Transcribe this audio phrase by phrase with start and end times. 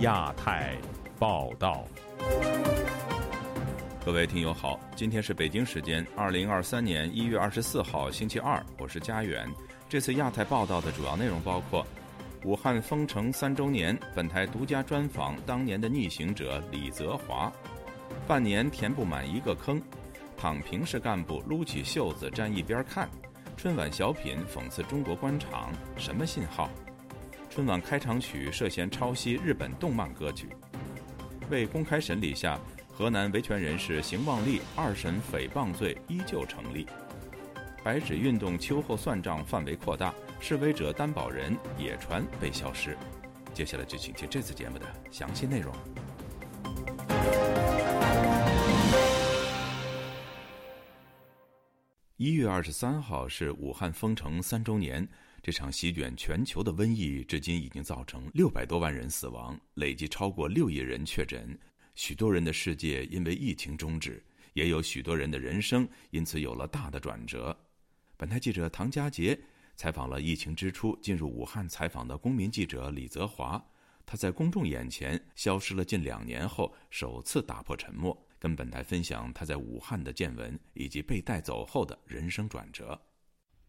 [0.00, 0.74] 亚太
[1.18, 1.84] 报道，
[4.02, 9.46] 各位听友好，今天是北京时间二零二三年一月二十四号星期二，我是佳远。
[9.90, 11.86] 这次亚太报道的主要内容包括：
[12.44, 17.52] 武汉封城三周年，本台独家专访当年的逆行者李泽华；
[18.26, 19.82] 半年填不满一个坑，
[20.34, 23.06] 躺平式干部撸起袖子站一边看；
[23.54, 26.70] 春晚小品讽刺中国官场，什么信号？
[27.50, 30.48] 春晚开场曲涉嫌抄袭日本动漫歌曲，
[31.50, 32.56] 未公开审理下，
[32.92, 36.86] 河南维权人士邢旺利二审诽谤罪依旧成立。
[37.82, 42.96] 白纸运动秋后算账范围扩大，示威者担保人野传被消失。
[43.52, 45.74] 接下来就请听这次节目的详细内容。
[52.16, 55.08] 一月二十三号是武汉封城三周年。
[55.42, 61.58] 这场席卷全球的瘟疫，至今已经造成六百多万人死亡，累计超过六亿人确诊。
[61.94, 67.56] 许多人的世界因为疫情终止，也有许多人的人生因此有了大的转折。
[68.18, 69.38] 本台记者唐佳杰
[69.76, 73.62] 采访了疫情之初进入武汉采访的公民记者李泽华，
[74.04, 83.00] 他在公众眼前消失了近两年后，首次打破沉默，跟本台分享他在武汉的见闻以及被带走后的人生转折。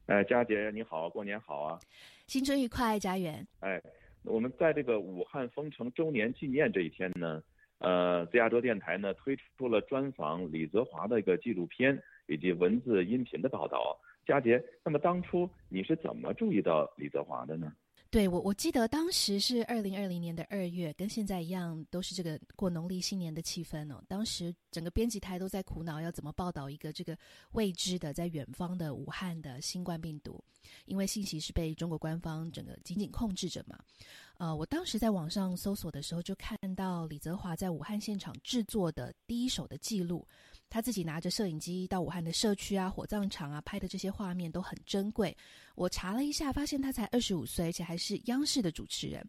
[0.07, 1.79] 哎，佳姐你好，过年好啊！
[2.27, 3.47] 新春愉快，佳媛。
[3.59, 3.81] 哎，
[4.23, 7.41] 我们在这个武汉封城周年纪念这一天呢，
[7.77, 13.97] 呃，自亚洲电台呢推出了专访李泽华的一个纪录片以及文字、音频的报道。
[14.25, 17.71] 佳杰，那么当初你是怎么注意到李泽华的呢？
[18.11, 24.03] 对我，我记得当时是二零二零年的二月，跟现在一样，都是这个过农历新年的气氛哦。
[24.05, 27.17] 当时整个编辑台都在苦恼要怎么报道一个这个
[27.53, 30.43] 未知的在远方的武汉的新冠病毒，
[30.83, 33.79] 因为信息是被中国官方整个紧紧控制着嘛。
[34.41, 40.27] 呃，我当时在网上搜索的时候，就看到李泽华在武汉现场制作的第一手的记录。
[40.67, 45.37] 他自己拿着摄影机到武汉的社区啊、火葬场啊拍的这些画面都很珍贵。
[45.75, 49.23] 我查了一下，发现他才二十五岁，而且还是央视的主持人。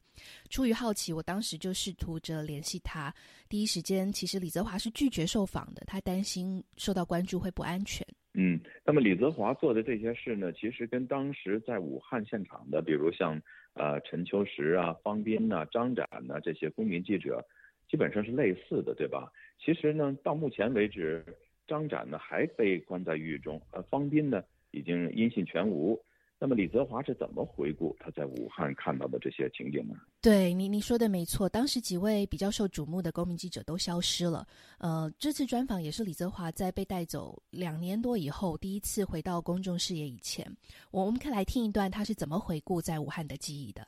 [0.48, 3.14] 出于好奇，我当时就试图着联系他。
[3.50, 8.02] 第一时间，其实李泽华是拒绝受访的，他担心受到关注会不安全。
[8.32, 13.38] 嗯，那么李泽华做的这些事呢，其实跟当时在武汉现场的，比如像
[13.74, 17.44] 呃陈秋实啊、方斌呐、张展呐这些公民记者。
[17.88, 19.30] 基本上是类似的，对吧？
[19.58, 21.22] 其实呢，到目前为止，
[21.66, 26.02] 张展呢还被关在狱中，呃，方斌呢已经音信全无。
[26.42, 29.94] 那么李泽华是怎么回顾他在武汉看到的这些情景呢？
[30.20, 34.44] 对你你说的没错，当时几位比较受瞩目的公民记者都消失了。
[34.78, 40.44] 呃，这次专访也是李泽华在被带走两年多以后第一次回到公众视野以前。
[40.90, 43.86] 我我们可以来听一段他是怎么回顾在武汉的记忆的。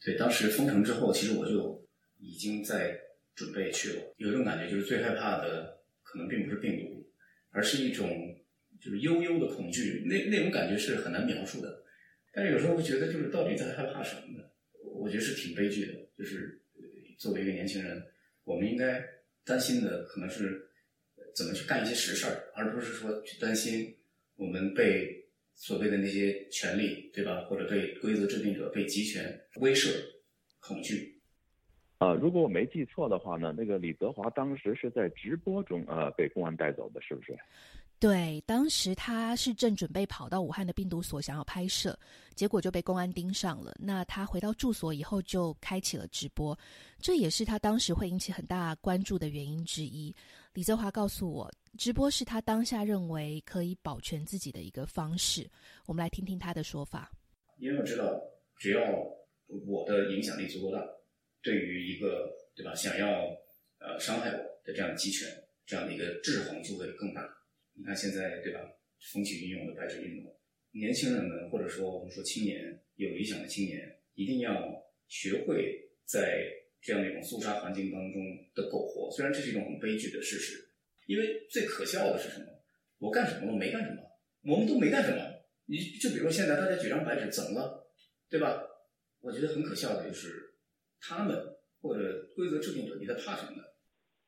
[0.00, 1.80] 对，当时封城之后，其实我就
[2.18, 2.98] 已经在。
[3.36, 7.04] 准备去了，有一种感觉，就是最害怕的可能并不是病毒，
[7.50, 8.08] 而是一种
[8.80, 10.04] 就是悠悠的恐惧。
[10.06, 11.82] 那那种感觉是很难描述的。
[12.34, 14.44] 但是有时候会觉得，就是到底在害怕什么呢？
[14.94, 15.92] 我觉得是挺悲剧的。
[16.16, 16.60] 就是
[17.18, 18.02] 作为一个年轻人，
[18.44, 19.02] 我们应该
[19.44, 20.68] 担心的可能是
[21.34, 23.96] 怎么去干一些实事儿，而不是说去担心
[24.36, 25.24] 我们被
[25.54, 27.42] 所谓的那些权利，对吧？
[27.42, 29.90] 或者被规则制定者、被集权威慑、
[30.60, 31.20] 恐惧。
[31.98, 37.36] 啊，如果我没记错的话呢，那个李泽华当时是在直播中呃被公安带走的，是不是？
[38.04, 41.98] 对，当时他是正准备跑到武汉的病毒所想要拍摄，
[42.34, 43.74] 结果就被公安盯上了。
[43.78, 46.54] 那他回到住所以后就开启了直播，
[47.00, 50.14] 这也是他当时会引起很大关注的原因之一。
[50.52, 55.50] 李泽华告诉我，直播是他当下认为可以保全自己的一个方式。
[55.86, 57.10] 我们来听听他的说法。
[57.56, 58.20] 因为我知道，
[58.58, 58.80] 只要
[59.66, 60.78] 我的影响力足够大。
[61.42, 63.08] 对于一个对吧，想要
[63.78, 65.26] 呃伤害我的这样的集权，
[65.64, 67.26] 这样的一个制衡就会更大。
[67.74, 68.60] 你看现在对吧，
[69.12, 70.34] 风起云涌的白纸运动，
[70.72, 76.44] 年轻人们或者说我们说青年有理想的青年，一定要学会在
[76.80, 78.22] 这样的一种肃杀环境当中
[78.54, 79.10] 的苟活。
[79.10, 80.70] 虽然这是一种很悲剧的事实，
[81.06, 82.46] 因为最可笑的是什么？
[82.98, 83.52] 我干什么？
[83.52, 84.02] 我没干什么，
[84.42, 85.22] 我们都没干什么。
[85.66, 87.90] 你就比如说现在大家举张白纸怎么了，
[88.28, 88.62] 对吧？
[89.20, 90.42] 我觉得很可笑的就是。
[91.06, 91.36] 他们
[91.82, 93.62] 或者规则制定者，你在怕什么呢？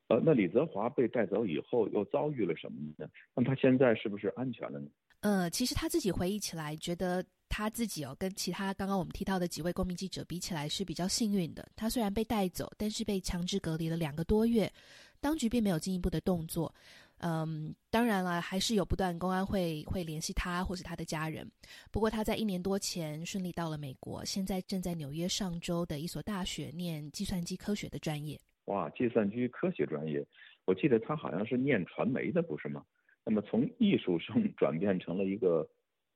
[0.09, 3.09] 呃，那李泽华被带走以后又遭遇了什么呢？
[3.35, 4.89] 那他现在是不是安全了呢？
[5.21, 11.67] 呃，其实他自己回忆起来，觉得他自己哦，跟其他刚刚我们提到的几位公民记者比起来是比较幸运的。
[11.75, 14.73] 他虽然被带走，但是被强制隔离了两个多月，
[15.21, 16.73] 当局并没有进一步的动作。
[17.19, 21.51] 嗯，当然了，还是有不断公安会会联系他或是他的家人。
[21.91, 28.39] 不过他在一年多前顺利到了美国，现在正在纽约上州的一所大学念计算机科学的专业。
[28.67, 30.25] 哇，计算机科学专业，
[30.65, 32.85] 我记得他好像是念传媒的，不是吗？
[33.25, 35.69] 那么从艺术生 转变成了一个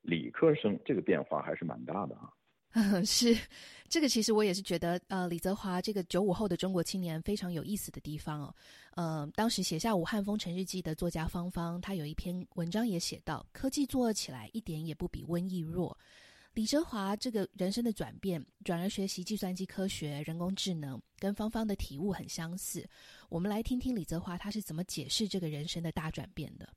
[0.02, 2.30] 理科生，这个变化还是蛮大的啊。
[2.74, 3.36] 嗯， 是，
[3.88, 8.54] 这个其实我也是觉得，呃，李泽华这个九五后的中国青年非常有意思的地方哦。
[8.94, 15.98] 呃，当时写下《武汉封城日记》的作家芳芳，他有一篇文章也写到，科技做起来一点也不比瘟疫弱。
[16.54, 22.88] 李泽华这个人生的转变，转而学习计算机科学、人工智能，跟芳芳的体悟很相似。
[23.28, 26.68] 我们来听听李泽华他是怎么解释这个人生的大转变的。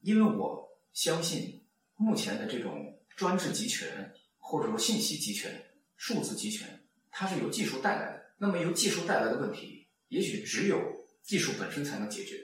[0.00, 1.64] 因为我相信，
[1.96, 4.12] 目前的这种专制集权。
[4.50, 5.62] 或者说信息集权、
[5.98, 6.66] 数字集权，
[7.10, 8.22] 它是由技术带来的。
[8.38, 10.80] 那么由技术带来的问题，也许只有
[11.22, 12.36] 技术本身才能解决。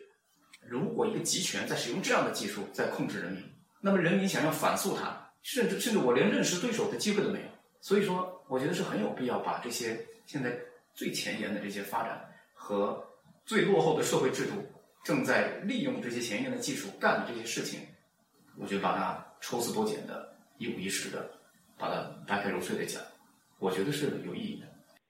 [0.60, 3.42] 如果一个集权在使用这样的技术在控制人民，
[3.80, 7.46] 那么人民想要反诉它，甚至甚至我连认识对手的机会都没有。
[7.80, 9.96] 所以说，我觉得是很有必要把这些
[10.26, 10.58] 现在
[10.92, 13.00] 最前沿的这些发展和
[13.46, 14.54] 最落后的社会制度
[15.04, 17.78] 正在利用这些前沿的技术干的这些事情，
[18.58, 21.30] 我觉得把它抽丝剥茧的、一五一十的。
[21.76, 23.02] 把它掰开揉碎的讲，
[23.58, 24.66] 我觉得是有意义的。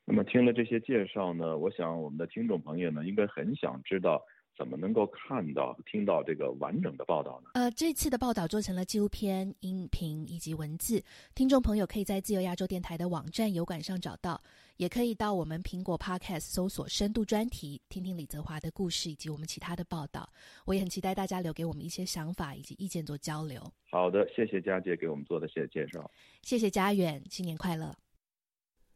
[0.06, 4.24] 那么听了这些介绍呢，我想我们的听众朋友呢，应该很想知道
[4.56, 7.50] 怎么能够看到、听到这个完整的报道呢？
[7.54, 11.02] 呃，这次的报道做成了纪录片、音频以及文字，
[11.34, 14.40] 听众朋友可以在自由亚洲电台的网站油管上找到。
[14.76, 20.28] 也可以到我们苹果 Podcast 搜索“深度专题”，听听李泽华的故事以及我们其他的报道。
[20.64, 23.62] 我也很期待大家留给我们一些想法以及意见做交流。
[23.88, 26.10] 好的，谢谢佳姐给我们做的些介绍。
[26.42, 27.94] 谢谢佳远，新年快乐！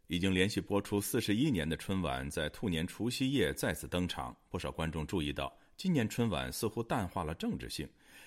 [0.08, 4.34] 已经连续播出四十一年的春晚，在兔年除夕夜再次登场。
[4.48, 7.86] 不少观众注意到，今年春晚似乎淡化了政治性，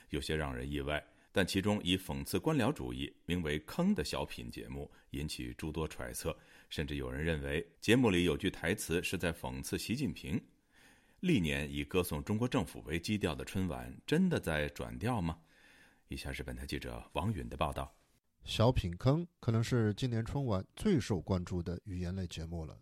[0.10, 1.04] 有些让人意外。
[1.32, 6.38] 但其中以讽刺官僚主义、名为“坑”的小品节目，引起诸多揣测。
[6.70, 10.40] 甚至有人认为，节目里有句台词是在讽刺习近平。
[11.22, 15.40] 历年以歌颂中国政府为基调的春晚，真的在转调吗？
[16.10, 17.92] 以下是本台记者王允的报道。
[18.44, 22.78] 小品坑可能是今年春晚最受关注的语言类节目了。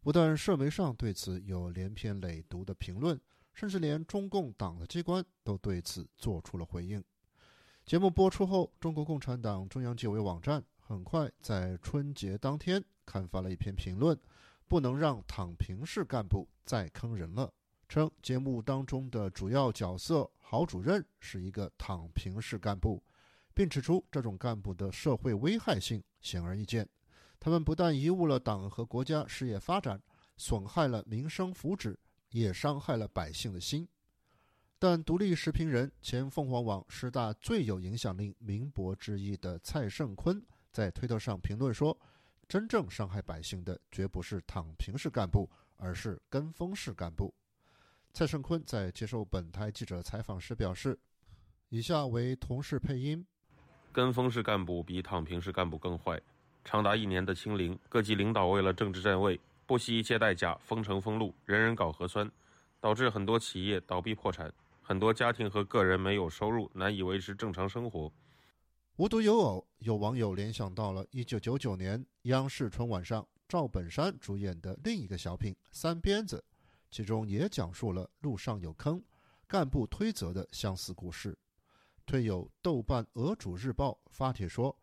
[0.00, 3.20] 不但社媒上对此有连篇累牍的评论，
[3.52, 7.02] 甚至连中共党的机关都对此做出了回应。
[7.84, 12.82] 节目播出后，中国共产党中央纪委网站很快在春节当天。
[13.04, 14.16] 刊发了一篇评论，
[14.68, 17.52] 不能让躺平式干部再坑人了。
[17.88, 23.02] 称节目当中的主要角色郝主任是一个躺平式干部，
[23.60, 26.88] 并指出这种干部的社会危害性显而易见。
[27.38, 30.00] 他们不但贻误了党和国家事业发展，
[30.38, 31.94] 损害了民生福祉，
[32.30, 33.86] 也伤害了百姓的心。
[34.78, 40.42] 但独立时评人、前凤凰网十大最有影响力名博之一的蔡胜坤
[40.72, 41.94] 在推特上评论说。
[42.48, 47.32] 真正伤害百姓的，绝不是躺平式干部，而是跟风式干部。
[48.14, 50.98] 蔡胜坤在接受本台记者采访时表示
[51.68, 53.24] ：“以下为同事配音。
[53.92, 56.20] 跟风式干部比躺平式干部更坏。
[56.64, 62.30] 长达一年的清零，各级领导为了政治站位，不惜一切代价封城封路，人人搞核酸，
[62.80, 64.52] 导致很多企业倒闭破产，
[64.82, 68.12] 很多家庭和个人没有收入，难以维持正常生活。”
[68.96, 76.36] 无独有偶，有网友联想到了1999年央视春晚上赵本山主演的另一个小品《三鞭子》，
[76.90, 79.02] 其中也讲述了路上有坑、
[79.46, 81.34] 干部推责的相似故事。
[82.10, 84.76] 却有豆瓣俄主日报发帖说：“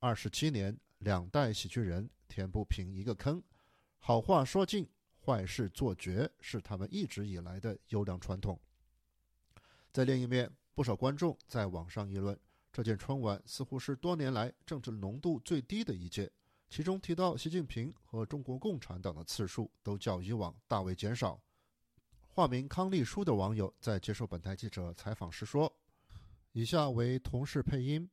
[0.00, 3.42] 二十七年，两代喜剧人填不平一个坑，
[3.98, 4.86] 好话说尽，
[5.24, 8.60] 坏事做绝，是他们一直以来的优良传统。”
[9.94, 12.38] 在另一面，不少观众在网上议论。
[12.70, 16.30] 这届春晚似乎是多年来政治浓度最低的一届，
[16.68, 21.40] 其中提到习近平和中国共产党的次数都较以往大为减少。
[22.28, 25.74] 化名康丽书的网友在接受本台记者采访时说
[26.54, 28.08] ：“以下为同事配音。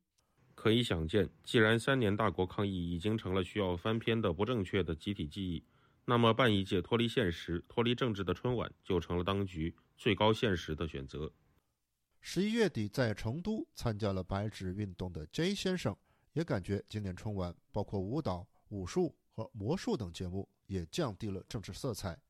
[0.56, 5.64] 可以想见，既然三年大国抗疫已经成了需要翻篇的不正确的集体记忆，
[6.04, 11.32] 那么办一届脱离现实、脱离政治的春晚就成了当局最高现实的选择。”
[12.20, 15.96] 十一月底在成都参加了白纸运动的 J 先生，
[16.32, 22.20] 也感觉今年春晚包括舞蹈、武术和魔术等节目也降低了政治色彩。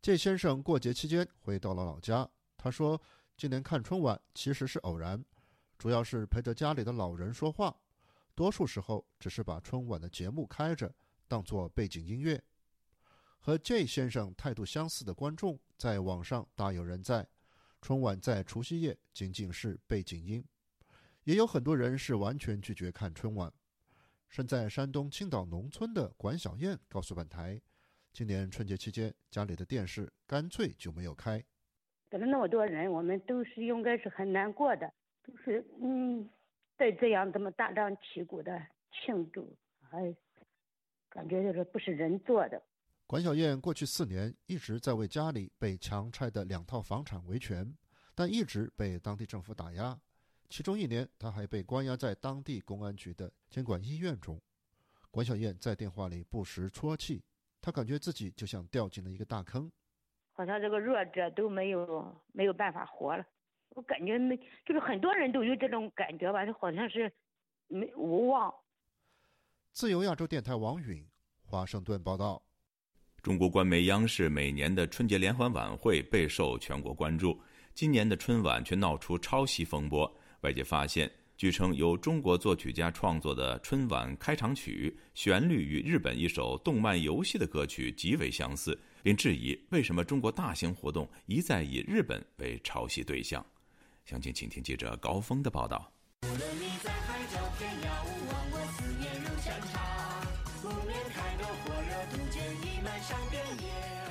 [0.00, 2.26] J 先生过节期间回到了老家，
[2.56, 2.98] 他说
[3.36, 5.22] 今年看春晚其实是偶然，
[5.76, 7.76] 主要是陪着家里的老人说话，
[8.34, 10.94] 多数时候只是把春晚的节目开着
[11.28, 12.42] 当做背景音乐。
[13.38, 17.28] 和 J 先生态度相似的观众在网上大有人在。
[17.82, 20.44] 春晚在除夕夜仅仅是背景音。
[21.24, 23.52] 也有很多人是完全拒绝看春晚。
[24.28, 27.60] 身在山东青岛农村的管小燕告诉本台，
[28.12, 31.44] 今年春节期间家里的电视干脆就没有开。
[32.18, 34.90] 跟了那么多人，我们都是应该是很难过的，
[35.22, 36.28] 都是嗯，
[36.78, 38.58] 在这样这么大张旗鼓的
[38.90, 40.14] 庆祝，还
[41.10, 42.62] 感觉就是不是人做的。
[43.06, 47.76] 管小燕过去四年一直在为家里被强拆的两套房产维权，
[48.14, 49.98] 但一直被当地政府打压。
[50.48, 54.40] 其中一年，她还被关押在当地公安局的监管医院中。
[55.10, 57.22] 管小燕在电话里不时啜泣，
[57.60, 59.70] 她感觉自己就像掉进了一个大坑，
[60.36, 63.24] 好像这个弱者都没有没有办法活了。
[63.70, 67.10] 我感觉没，就是很多人都有这种感觉吧，就好像是
[67.66, 68.54] 没无望。
[69.72, 71.04] 自由亚洲电台王允
[71.42, 72.42] 华盛顿报道。
[73.22, 77.40] 中国官媒央视每年的春节联欢晚会备受全国关注，
[77.74, 80.10] 今年的春晚却闹出抄袭风波。
[80.42, 93.44] 外界发现，据称由中国作曲家创作的春晚开场曲旋律与日本一首动漫游戏的歌曲极为相似，并质疑为什么中国大型活动一再以日本为抄袭对象。
[94.06, 95.92] 详情，请听记者高峰的报道。
[103.02, 104.05] 上遍野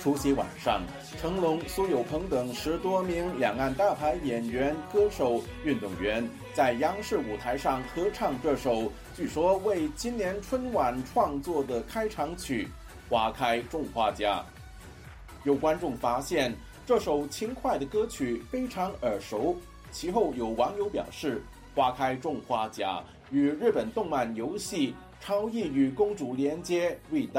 [0.00, 0.82] 除夕晚上，
[1.18, 12.68] 成龙、苏有朋等十多名两岸大牌演员、歌手、运动员在央视舞台上合唱这首据说为今年春晚创作的开场曲
[13.10, 14.40] 《花开种花家》。
[15.44, 16.54] 有观众发现
[16.86, 19.56] 这首轻快的歌曲非常耳熟，
[19.90, 21.42] 其后有网友表示，
[21.76, 22.98] 《花开种花家》
[23.30, 24.94] 与日本动漫游戏
[25.24, 27.32] 《超异与公主连接 Redive》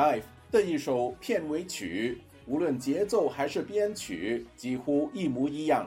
[0.55, 2.21] 这一首片尾曲。
[2.45, 5.85] 无论节奏还是编曲，几乎一模一样。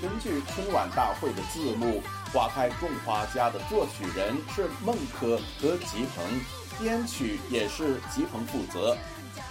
[0.00, 2.00] 根据春晚大会的字幕，
[2.32, 6.24] 《花开种花家》的作曲人是孟可和吉鹏，
[6.80, 8.96] 编曲也是吉鹏负责。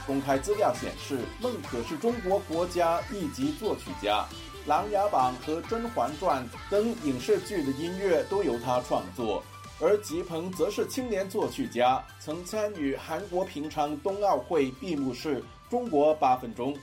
[0.08, 4.26] 公开资料显示，孟可是中国国家一级作曲家。
[4.68, 9.44] 《琅琊榜》和《甄嬛传》等影视剧的音乐都由他创作，
[9.80, 16.74] 而吉鹏则是青年作曲家，曾参与韩国平昌冬奥会闭幕式《中国八分钟》。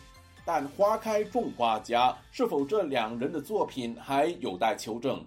[0.44, 5.24] 但《花开种花家》是否这两人的作品还有待求证。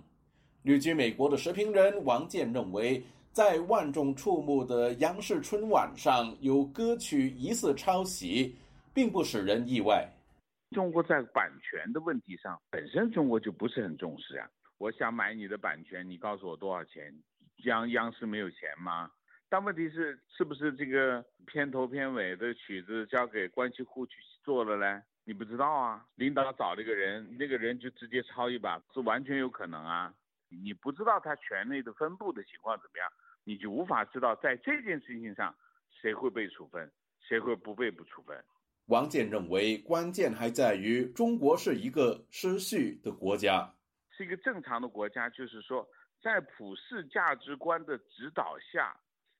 [0.63, 8.53] 旅居美国的时评人王健认为，在万众瞩目的央视春晚上有歌曲疑似抄袭，
[8.93, 10.05] 并不使人意外。
[10.71, 14.49] 中国在版权的问题上，本身中国就不是很重视啊。
[14.77, 17.13] 我想买你的版权，你告诉我多少钱？
[17.65, 19.11] 央央视没有钱吗？
[19.49, 25.03] 但问题是，是不是这个片头片尾的曲子交给关系户去做了呢？
[25.25, 26.05] 你不知道啊。
[26.15, 30.13] 领导找了一个人，那个人就直接抄一把，是完全有可能啊。
[30.47, 33.11] 你不知道他权力的分布的情况怎么样，
[33.43, 35.53] 你就无法知道在这件事情上
[36.01, 38.41] 谁会被处分，谁会不被不处分。
[38.91, 43.74] 王健认为，关键还在于中国是一个失序的国家，
[44.10, 45.29] 是一个正常的国家。
[45.29, 45.88] 就是说，
[46.21, 48.93] 在普世价值观的指导下，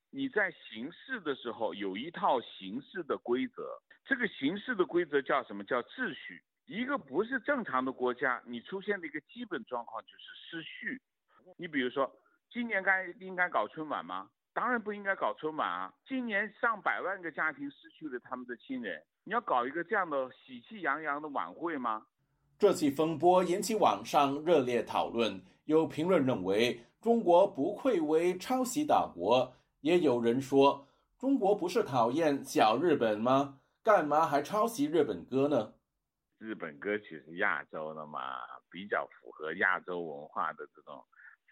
[0.10, 3.77] 你在行事的时候有一套行事的规则。
[4.05, 5.65] 这个行事的规则叫什么？
[5.65, 6.41] 叫秩序。
[6.65, 11.01] 一个不是正常的国家，你出现的一个基本状况就是失序。
[11.58, 12.10] 你比如说，
[12.50, 14.29] 今年该应该搞春晚吗？
[14.53, 15.93] 当然不应该搞春晚啊！
[16.05, 22.05] 今年上百万个家庭失去了他们的亲人，你要搞一个这样的喜气洋洋的晚会吗？
[22.60, 30.86] 这起风波引起网上热烈讨论，有评论认为中国不愧为抄袭大国，也有人说
[31.17, 33.60] 中国不是讨厌小日本吗？
[33.81, 35.74] 干嘛还抄袭日本歌呢？
[36.39, 38.20] 日本歌曲是亚洲的嘛，
[38.70, 41.01] 比较符合亚洲文化的这种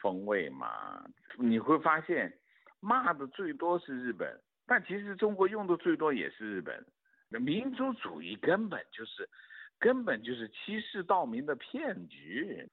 [0.01, 1.05] 风味嘛，
[1.37, 2.37] 你会发现。
[2.79, 6.85] 骂的最多是日本，但其实中国用的最多也是日本。
[7.29, 9.29] 那民族主义根本就是，
[9.77, 12.69] 根本就是欺世盗名的骗局。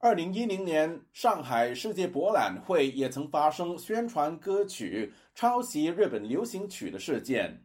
[0.00, 7.60] 二零一零年上海世界博览会也曾发生宣传歌曲抄袭日本流行曲的事件。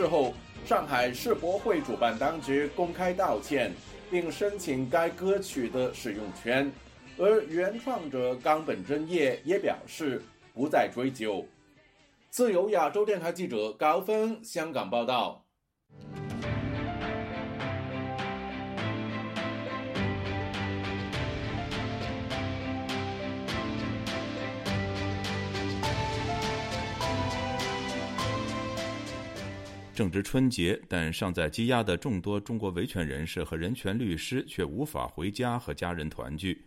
[0.00, 0.32] 事后，
[0.64, 3.70] 上海世博会主办当局公开道歉，
[4.10, 6.72] 并申请该歌曲的使用权，
[7.18, 10.22] 而原创者冈本真叶也表示
[10.54, 11.44] 不再追究。
[12.30, 15.44] 自由亚洲电台记者高峰香港报道。
[30.00, 36.64] 正值春节，但尚在羁押的众多中国维权人士和人权律师却无法回家和家人团聚。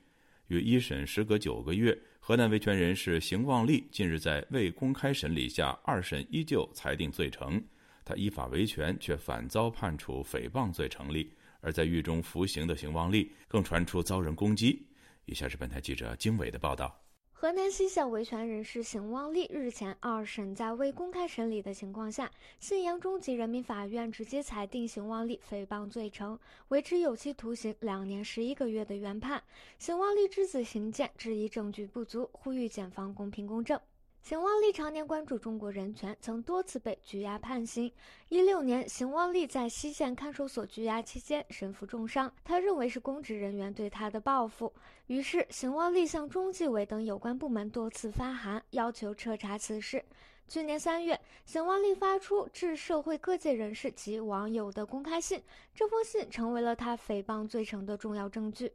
[0.50, 7.60] 与一审时隔九个月，河南维权人士邢旺利近日在未公开审理下，二审依旧裁定罪成。
[8.06, 11.34] 他依法维权，却反遭判处诽谤罪成立。
[11.60, 14.86] 而在狱中服刑的邢旺利，更传出遭人攻击。
[15.26, 17.03] 以下是本台记者经纬的报道。
[17.44, 29.44] 河南西县维权人士邢旺利日前二审在未公开审理的情况下，信阳中级人民法院直接裁定邢旺利诽谤罪成，维持有期徒刑两年十一个月的原判。
[29.78, 33.78] 邢旺利之子邢健质疑证据不足，呼吁检方公平公正。
[34.24, 37.92] 邢旺利常年关注中国人权，曾多次被拘押判刑。
[38.30, 44.72] 一六年，邢旺利在西县看守所拘押期间身负重伤，他认为是公职人员对他的报复，
[45.08, 50.02] 于是邢旺利向中纪委等有关部门多次发函，要求彻查此事。
[50.48, 55.44] 去年三月，邢旺利发出致社会各界人士及网友的公开信，
[55.76, 58.72] 这封信成为了他诽谤罪成的重要证据。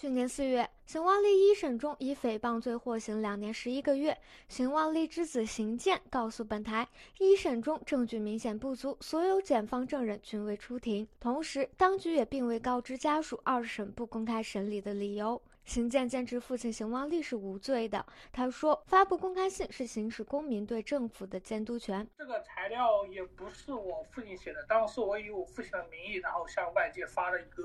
[0.00, 4.16] 去年四月，邢万利一审中以诽谤罪获刑两年十一个月。
[4.48, 6.86] 邢万利之子邢健告诉本台，
[7.18, 11.04] 一审中证据明显不足，所有检方证人均未出庭。
[11.18, 15.42] 同时，当局也并未告知家属二审不公开审理的理由。
[15.64, 18.06] 邢健坚持父亲邢万利是无罪的。
[18.30, 22.06] 他说，发布公开信是行使公民对政府的监督权。
[22.16, 27.64] 这个材料也不是我父亲写的，当时我以我父亲的名义，然后向外界发了一个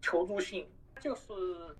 [0.00, 0.64] 求助信。
[0.98, 1.32] 就是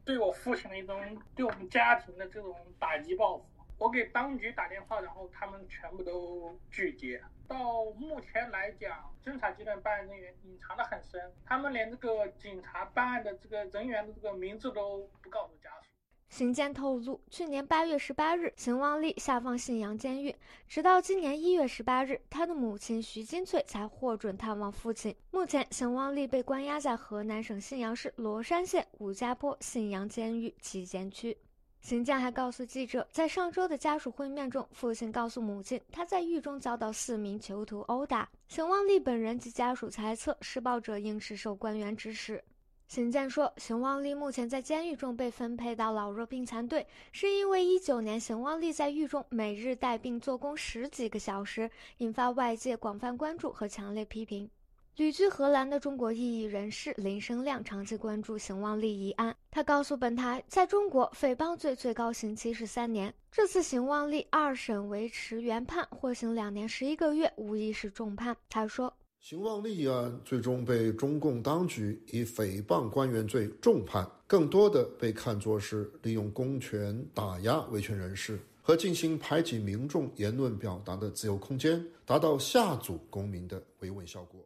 [0.04, 3.44] 对我父亲的一种，对我们家庭的这种打击报复。
[3.78, 7.22] 我给当局打电话，然后他们全部都拒接。
[7.46, 15.87] 到目前来讲，侦查阶段办案人员隐藏的很深，他们连这个警察办案的这个人员的这个名字都不告诉家属。
[16.30, 20.34] 邢健透露，去年八月十八日，邢旺利下放信阳监狱，
[20.68, 25.14] 直到今年一月十八日，他的母亲徐金翠才获准探望父亲。
[25.30, 31.36] 目前，邢旺利被关押在河南省信阳市罗山县武家坡信阳监狱旗监区。
[31.80, 38.28] 邢健还告诉记者，在上周的家属会面中，父亲告诉母亲，他在狱中遭到四名囚徒殴打。
[38.48, 42.44] 邢旺利本人及家属猜测，施暴者应是受官员指使。
[42.88, 54.50] 邢健说，邢旺利目前在监狱中被分配到老弱病残队，是因为一九年邢旺利在狱中每日带病做工十几个小时，引发外界广泛关注和强烈批评。
[54.96, 68.34] 旅居荷兰的中国异议人士林生亮长期关注邢旺利一案，他告诉本台，在中国诽谤罪最高刑期是三年，这次邢旺利二审维持原判，获刑两年十一个月，无疑是重判。
[68.48, 68.94] 他说。
[69.20, 84.40] 邢旺利一案最终被中共当局以诽谤官员罪重判，更多的被看作是利用公权打压维权人士和进行排挤民众言论表达的自由空间，达到吓阻公民的维稳效果。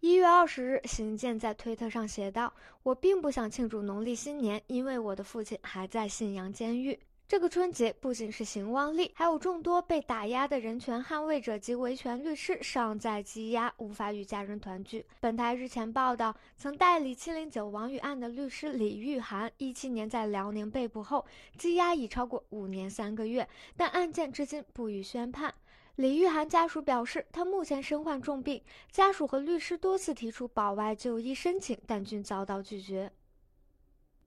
[0.00, 15.04] 一月二十日，邢健在推特上写道：“我并不想庆祝农历新年，因为我的父亲还在信阳监狱。”这个春节不仅是邢旺利，还有众多被打压的人权捍卫者及维权律师尚在羁押，无法与家人团聚。
[15.18, 21.26] 本台日前报道，曾代理“七零九”王宇案的律师李玉涵，一七年在辽宁被捕后，
[21.58, 25.52] 羁押已超过五年三个月，但案件至今不予宣判。
[25.96, 28.62] 李玉涵家属表示，他目前身患重病，
[28.92, 33.10] 家属和律师多次提出保外就医申请，但均遭到拒绝。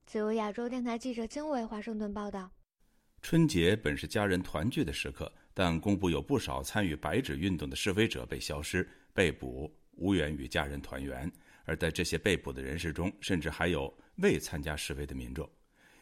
[0.04, 2.50] 自由亚洲电台记者经纬华盛顿报道。
[3.22, 11.30] 春节本是家人团聚的时刻，但公布有不少参与白纸运动的示威者被消失、被捕，无缘与家人团圆。
[11.64, 15.48] 而在这些被捕的人士中，甚至还有未参加示威的民众。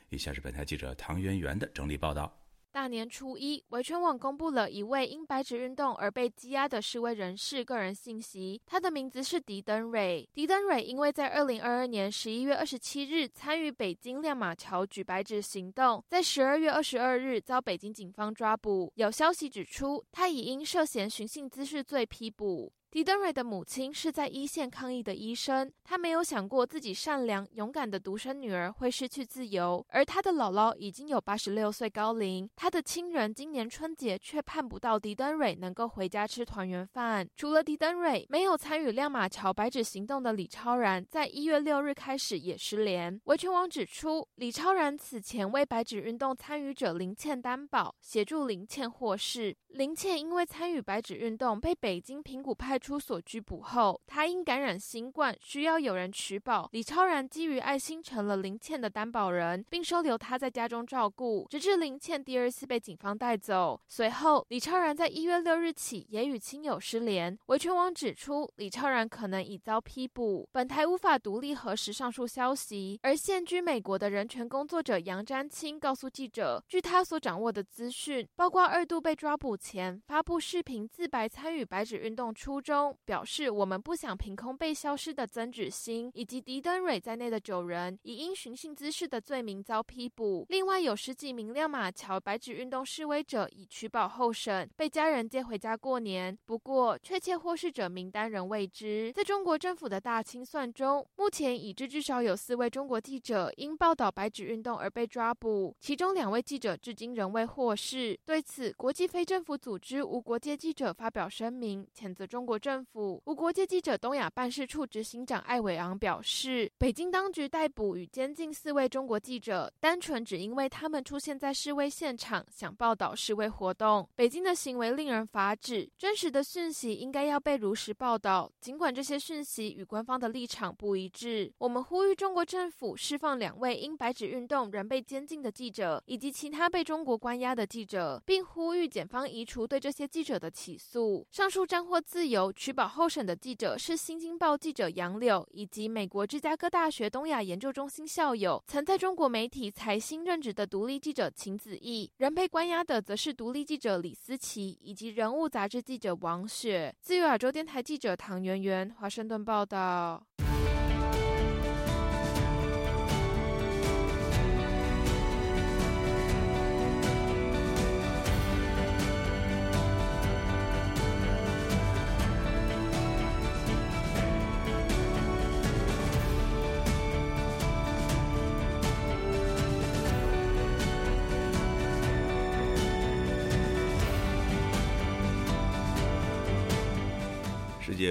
[0.08, 2.34] 以下是本台记者唐媛媛的整理报道。
[2.78, 8.62] 大年初一，维权网公布了一位因白纸运动而被羁押的示威人士个人信息。
[8.64, 10.24] 他的名字是狄登蕊。
[10.32, 18.92] 狄登蕊因为在二零二二年十一月二十七日参与北京亮马桥举白纸行动，在十二月二十二日遭北京警方抓捕。
[18.94, 22.72] 有消息指出，他已因涉嫌寻衅滋事罪批捕。
[22.90, 37.28] 狄登蕊的母亲是在一线抗疫的医生，她没有想过自己善良勇敢的独生女儿会失去自由，而她的姥姥已经有八十六岁高龄，她的亲人今年春节却盼不到狄登蕊能够回家吃团圆饭。
[37.36, 43.20] 除了狄登蕊，没有参与亮马桥白纸行动的李超然，在一月六日开始也失联。
[43.24, 49.54] 维权网指出，李超然此前为白纸运动参与者林倩担保，协助林倩获释。
[49.68, 56.68] 林倩因为参与白纸运动，被北京平谷派派出所拘捕后，他因感染新冠需要有人取保。
[56.70, 63.80] 李超然基于爱心成了林倩的担保人，并收留他在家中照顾，直至林倩第二次被警方带走。
[63.88, 67.36] 随后，李超然在一月六日起也与亲友失联。
[67.46, 70.48] 维权网指出，李超然可能已遭批捕。
[70.52, 73.00] 本台无法独立核实上述消息。
[73.02, 82.94] 而现居美国的人权工作者杨占清告诉记者，据他所掌握的资讯，包括二度被抓捕前发布视频自白参与白纸运动初中。
[83.06, 90.44] 表示我们不想凭空被消失的曾芷欣以及狄登蕊在内的九人，以因寻衅滋事的罪名遭批捕。
[90.50, 96.36] 另外有十几名亮马桥白纸运动示威者已取保候审，被家人接回家过年。
[96.44, 99.10] 不过，确切获释者名单仍未知。
[99.14, 108.18] 在中国政府的大清算中，目前已知至少有四位中国记者因报道白纸运动而被抓捕，其中两位记者至今仍未获释。
[108.26, 113.22] 对此，国际非政府组织无国界记者发表声明，谴责中国政府。
[113.26, 124.08] 无国界记者东亚办事处执行长艾伟昂表示，北京当局逮捕与监禁四位中国记者，单纯只因为他们出现在示威现场，想报道示威活动。
[124.16, 131.52] 北京的行为令人发指，真实的讯息应该要被如实报道，尽管这些讯息与官方的立场不一致。
[131.58, 141.26] 我们呼吁中国政府释放两位因白纸运动仍被监禁的记者，以及其他被中国关押的记者，并呼吁检方移除对这些记者的起诉。
[141.30, 142.88] 上述战获自由，取保。
[142.88, 152.10] 候审的记者是《新京报》记者杨柳，以及美国芝加哥大学东亚研究中心校友、曾在中国媒体财新任职的独立记者秦子毅。
[152.16, 156.94] 人被关押的则是独立记者李思琪以及人物杂志记者王雪。
[157.00, 160.26] 自由亚洲电台记者唐媛媛，华盛顿报道。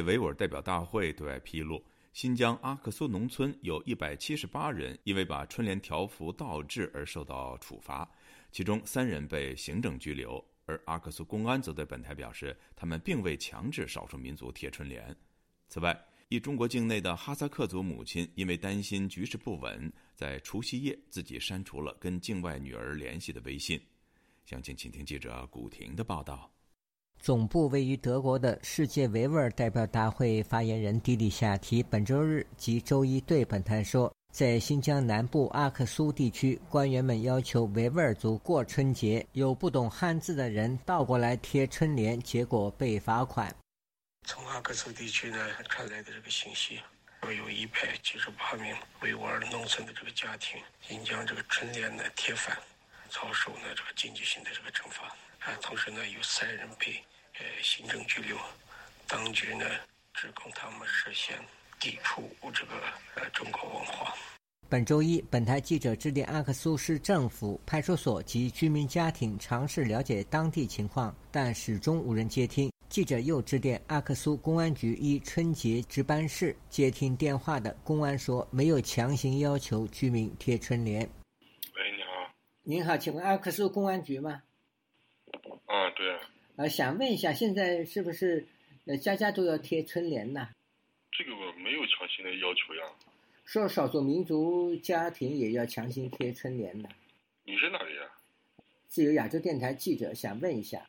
[0.07, 8.09] 维吾尔代表大会对外披露，新疆阿克苏农村有一百七十八人因为把春联条幅倒置而受到处罚，
[8.49, 10.41] 其中三人被行政拘留。
[10.65, 15.13] 而阿克苏公安则对本台表示，他们并未强制少数民族贴春联。
[15.67, 23.77] 此外，一中国境内的哈萨克族母亲因为担心局势不稳，在除夕夜自己删除了跟境外女儿联系的微信。
[24.45, 26.49] 详情，请听记者古婷的报道。
[27.19, 43.53] 总部位于德国的世界维吾尔代表大会发言人迪里夏提本周日及周一对本台说，在新疆南部阿克苏地区，官员们要求维吾尔族过春节，有不懂汉字的人倒过来贴春联，结果被罚款。
[44.25, 46.79] 从阿克苏地区呢传来的这个信息，
[47.23, 52.57] 说有一百七十八名维吾尔农村的这个家庭，因将这个春联呢贴反，
[53.09, 55.13] 遭受呢这个经济性的这个惩罚。
[55.39, 56.93] 啊，同时呢，有三人被
[57.39, 58.37] 呃行政拘留，
[59.07, 59.65] 当局呢
[60.13, 61.37] 指控他们涉嫌
[61.79, 62.73] 抵触这个
[63.15, 64.13] 呃中国文化。
[64.69, 72.69] 本周一，本台记者致电阿克苏市政府派出所及居民家庭，尝试了解当地情况，但始终无人接听。
[72.89, 81.01] 记者又致电阿克苏公安局一春节值班室，接听电话的公安说没有强行要求居民贴春联。
[81.01, 82.33] 喂，你好。
[82.63, 84.41] 您好，请问阿克苏公安局吗？
[85.67, 86.19] 啊，对啊。
[86.57, 88.47] 呃，想问一下，现在是不是
[88.85, 90.49] 呃家家都要贴春联呢？
[91.11, 91.31] 这个
[91.63, 92.83] 没有强行的要求呀。
[93.45, 96.89] 说少数民族家庭也要强行贴春联的。
[97.45, 98.01] 你是哪里呀？
[98.87, 100.87] 自由亚洲电台记者想问一下。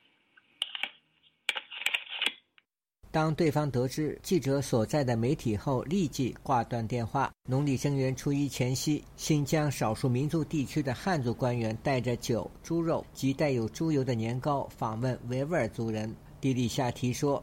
[3.10, 7.32] 当对方得知记者所在的媒体后，立即挂断电话。
[7.48, 16.14] 农历正月初一前夕，新疆少数民族地区的汉族官员带着酒、猪肉及带有猪油的年糕访问维吾尔族人。
[16.40, 17.42] 迪里夏提说：“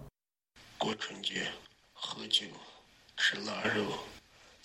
[0.78, 1.45] 过春节，
[1.93, 2.45] 喝酒，
[3.17, 3.91] 吃腊肉，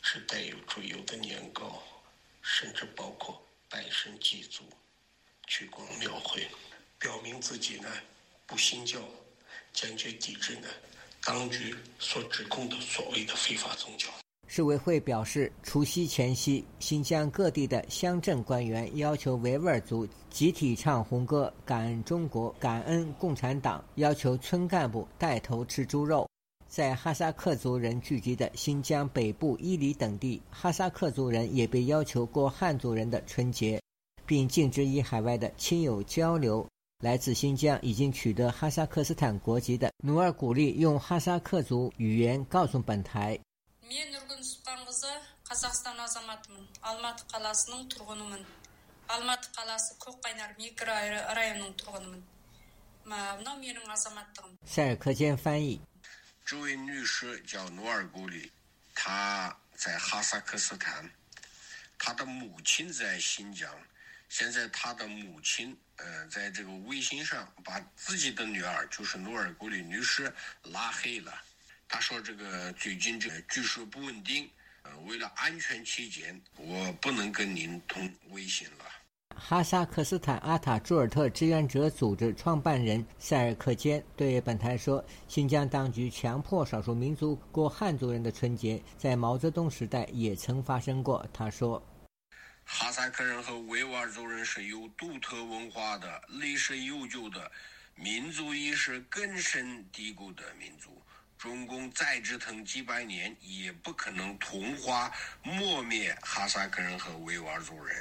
[0.03, 1.83] 吃带有猪油的年糕，
[2.43, 4.65] 甚至包括拜神祭祖、
[5.47, 6.47] 去逛庙会，
[6.99, 7.89] 表明自己呢
[8.47, 9.01] 不信教，
[9.73, 10.69] 坚决抵制呢。”
[11.23, 14.09] 当局所指控的所谓的非法宗教。
[14.49, 26.29] 市委会表示，除夕前夕，新疆各地的乡镇官员要求维吾尔族集体唱红歌，感恩中国，感恩共产党，要求村干部带头吃猪肉。
[26.67, 33.81] 在哈萨克族人聚集的新疆北部伊犁等地，哈萨克族人也被要求过汉族人的春节，
[34.25, 36.67] 并禁止与海外的亲友交流。
[37.01, 43.41] 来自新疆已经取得哈萨克斯坦国籍的努尔古力，用哈萨克族语言告诉本台。
[54.67, 55.81] 塞尔克坚翻译：
[56.45, 58.53] 这位女士叫努尔古力，
[58.95, 61.11] 她在哈萨克斯坦，
[61.99, 63.71] 她的母亲在新疆。
[64.31, 71.33] 现在他的母亲，呃，在这个微信上把自己的女儿，就是努尔古里女士拉黑了。
[71.89, 74.49] 她说这个最近这个局势不稳定。
[74.83, 78.85] 呃，为了安全起见，我不能跟您通微信了。
[79.37, 91.83] 哈萨克斯坦阿塔朱尔特志愿者组织创办人塞尔克坚对本台说：“新疆当局强迫少数民族过汉族人的春节，在毛泽东时代也曾发生过。”他说
[92.73, 97.51] ：“哈萨克人和维吾尔族人是有独特文化的、历史悠久的、
[97.97, 101.03] 民族意识根深蒂固的民族。”
[101.37, 105.11] 中共再折腾几百年，也不可能同化、
[105.43, 107.97] 抹灭哈萨克人和维吾尔族人。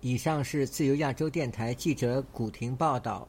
[0.00, 3.28] 以上是自由亚洲电台记者古婷报道。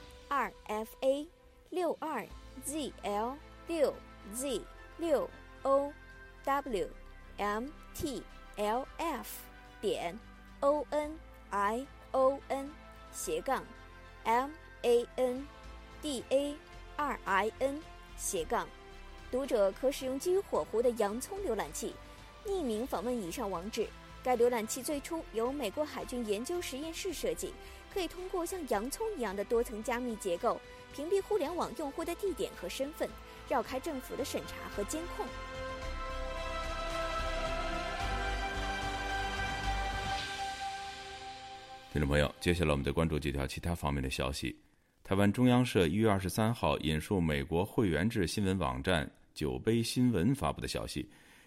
[0.31, 1.27] r f a
[1.71, 2.25] 六二
[2.63, 3.35] z l
[3.67, 3.93] 六
[4.33, 4.61] z
[4.97, 5.29] 六
[5.61, 5.91] o
[6.45, 6.89] w
[7.35, 8.23] m t
[8.55, 9.27] l f
[9.81, 10.17] 点
[10.61, 12.71] o n i o n
[13.11, 13.61] 斜杠
[14.23, 14.49] m
[14.83, 15.45] a n
[16.01, 16.55] d a
[16.95, 17.81] r i n
[18.15, 18.65] 斜杠，
[19.29, 21.93] 读者可使用基于火狐的洋葱浏览器，
[22.45, 23.85] 匿名访问以上网址。
[24.23, 27.51] 该浏览器最初由美国海军研究实验室设计，
[27.93, 30.59] 可以通过像洋葱一样的多层加密结构，
[30.95, 33.09] 屏蔽互联网用户的地点和身份，
[33.49, 35.25] 绕开政府的审查和监控。
[41.91, 44.57] 听众朋友，接下来我们再关注几条其他方面的消息。
[45.03, 51.05] 台湾中央社一月二十三号引述美国会员制新闻网站“酒杯新闻”发布的消息，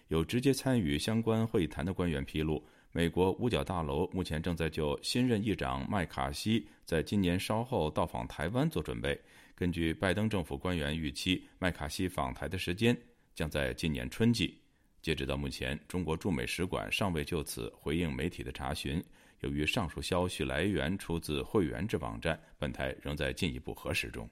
[0.09, 2.63] 有直接参与相关会谈的官员披露，
[2.95, 9.19] 美国五角大楼目前正在就新任议长麦卡锡在今年稍后到访台湾做准备。
[9.53, 12.97] 根据拜登政府官员预期，麦卡锡访台的时间
[13.33, 14.61] 将在今年春季。
[15.01, 19.03] 截止到目前，中国驻美使馆尚未就此回应媒体的查询。
[19.41, 24.29] 由于上述消息来源出自会员制网站，本台仍在进一步核实中。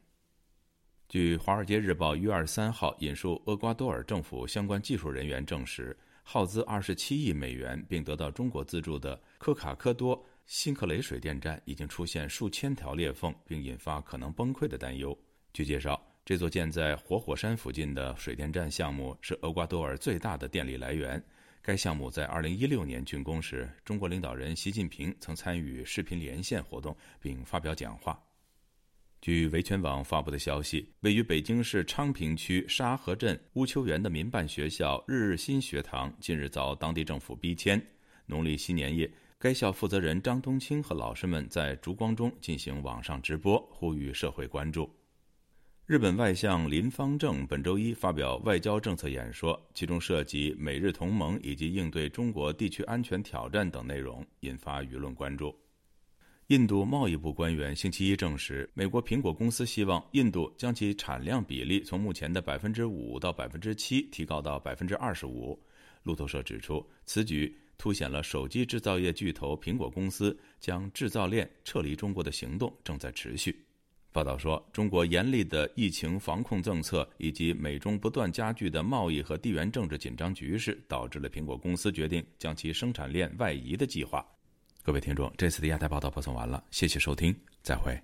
[1.09, 15.17] 据《华尔街日报》一月23号引述厄瓜多尔政府相关技术人员证实，耗资27亿美元并得到中国资助的科卡科多辛克雷水电站已经出现数千条裂缝，并引发可能崩溃的担忧。
[15.51, 21.23] 据介绍，这座建在活火山附近的水电站项目是厄瓜多尔最大的电力来源。
[21.61, 28.21] 该项目在2016年竣工时，中国领导人习近平曾参与视频连线活动并发表讲话。
[29.23, 37.81] 据维权网发布的消息，位于北京市昌平区沙河镇乌丘园的民办学校日日新学堂近日遭当地政府逼迁。
[38.25, 39.09] 农历新年夜，
[39.39, 44.93] 该校负责人张冬青和老师们在烛光中进行网上直播，呼吁社会关注。
[45.85, 55.55] 日本外相林方正本周一发表外交政策演说，其中涉及美日同盟以及应对中国地区安全挑战等内容，引发舆论关注。
[56.47, 65.57] 印度贸易部官员星期一证实，美国苹果公司希望印度将其产量比例从目前的百分之五到百分之七提高到百分之二十五。
[66.03, 73.57] 路透社指出，此举凸显了手机制造业巨头苹果公司将制造链撤离中国的行动正在持续。
[74.11, 84.23] 报道说，中国严厉的疫情防控政策以及美中不断加剧的贸易和地缘政治紧张局势，导致了苹果公司决定将其生产链外移的计划。
[84.85, 87.97] 各位听众，这次的亚太报道播送完了，谢谢收听，再会。